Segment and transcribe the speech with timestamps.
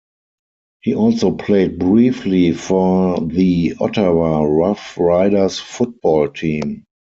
[0.79, 6.85] He also played briefly for the Ottawa Rough Riders football team.